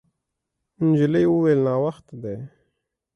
نجلۍ 0.87 1.25
وویل: 1.29 1.59
«ناوخته 1.67 2.15
دی.» 2.23 2.35